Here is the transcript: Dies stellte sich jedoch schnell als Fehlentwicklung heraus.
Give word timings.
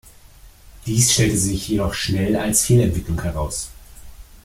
Dies 0.87 1.11
stellte 1.13 1.37
sich 1.37 1.67
jedoch 1.67 1.93
schnell 1.93 2.35
als 2.35 2.65
Fehlentwicklung 2.65 3.21
heraus. 3.21 3.69